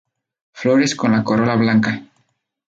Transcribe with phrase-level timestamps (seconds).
[0.53, 2.01] Flores con la corola blanca.